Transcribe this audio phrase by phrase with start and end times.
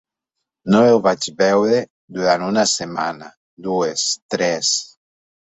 [0.75, 1.81] No el vaig veure
[2.15, 3.29] durant una setmana,
[3.69, 4.75] dues, tres.